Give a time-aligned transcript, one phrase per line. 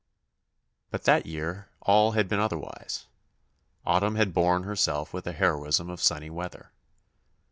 [0.89, 3.05] But that year all had been otherwise.
[3.85, 6.71] Autumn had borne herself with a heroism of sunny weather.